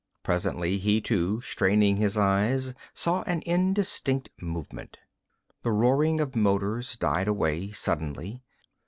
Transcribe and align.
Presently 0.23 0.79
he 0.79 0.99
too, 0.99 1.41
straining 1.41 1.97
his 1.97 2.17
eyes, 2.17 2.73
saw 2.91 3.21
an 3.27 3.43
indistinct 3.45 4.29
movement. 4.41 4.97
The 5.61 5.69
roaring 5.71 6.19
of 6.19 6.35
motors 6.35 6.95
died 6.97 7.27
away 7.27 7.69
suddenly. 7.69 8.41